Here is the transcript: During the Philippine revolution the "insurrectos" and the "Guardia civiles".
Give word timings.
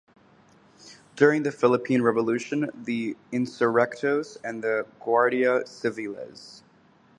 During 1.15 1.43
the 1.43 1.51
Philippine 1.51 2.01
revolution 2.01 2.71
the 2.73 3.15
"insurrectos" 3.31 4.35
and 4.43 4.63
the 4.63 4.87
"Guardia 4.99 5.63
civiles". 5.67 6.63